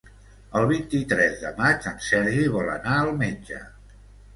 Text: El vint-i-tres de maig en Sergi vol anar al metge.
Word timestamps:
El 0.59 0.65
vint-i-tres 0.71 1.37
de 1.45 1.53
maig 1.61 1.87
en 1.95 2.03
Sergi 2.09 2.51
vol 2.59 2.77
anar 2.81 3.01
al 3.05 3.17
metge. 3.25 3.67